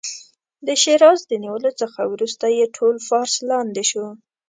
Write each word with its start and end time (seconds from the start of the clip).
د 0.67 0.67
شیراز 0.81 1.19
د 1.27 1.31
نیولو 1.43 1.71
څخه 1.81 2.01
وروسته 2.13 2.45
یې 2.57 2.65
ټول 2.75 2.95
فارس 3.07 3.33
لاندې 3.49 3.83
شو. 3.89 4.05